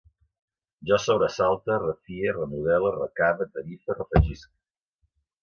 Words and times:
Jo 0.91 0.97
sobresalte, 1.03 1.75
refie, 1.83 2.31
remodele, 2.39 2.95
recave, 2.97 3.49
tarife, 3.59 3.99
refregisc 4.01 4.53